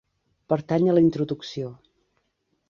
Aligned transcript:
Pertany 0.53 0.89
a 0.89 0.95
la 0.95 1.03
introducció. 1.09 1.71